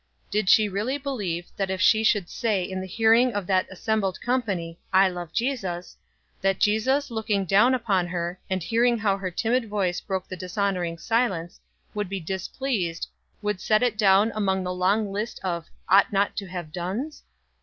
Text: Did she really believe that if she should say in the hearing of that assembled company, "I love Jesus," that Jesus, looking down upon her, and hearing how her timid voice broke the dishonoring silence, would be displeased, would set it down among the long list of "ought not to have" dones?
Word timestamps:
Did 0.31 0.49
she 0.49 0.67
really 0.67 0.97
believe 0.97 1.51
that 1.57 1.69
if 1.69 1.79
she 1.79 2.03
should 2.03 2.27
say 2.27 2.63
in 2.63 2.81
the 2.81 2.87
hearing 2.87 3.35
of 3.35 3.45
that 3.45 3.67
assembled 3.69 4.19
company, 4.19 4.79
"I 4.91 5.07
love 5.07 5.31
Jesus," 5.31 5.95
that 6.41 6.57
Jesus, 6.59 7.11
looking 7.11 7.45
down 7.45 7.75
upon 7.75 8.07
her, 8.07 8.39
and 8.49 8.63
hearing 8.63 8.97
how 8.97 9.15
her 9.17 9.29
timid 9.29 9.69
voice 9.69 10.01
broke 10.01 10.27
the 10.27 10.35
dishonoring 10.35 10.97
silence, 10.97 11.59
would 11.93 12.09
be 12.09 12.19
displeased, 12.19 13.07
would 13.43 13.61
set 13.61 13.83
it 13.83 13.95
down 13.95 14.31
among 14.33 14.63
the 14.63 14.73
long 14.73 15.11
list 15.11 15.39
of 15.43 15.67
"ought 15.87 16.11
not 16.11 16.35
to 16.37 16.47
have" 16.47 16.71
dones? 16.71 17.21